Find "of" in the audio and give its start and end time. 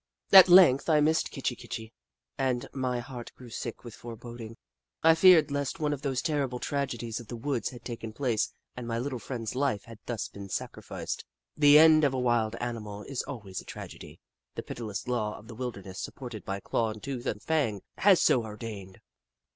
5.93-6.01, 7.19-7.27, 12.03-12.15, 15.37-15.47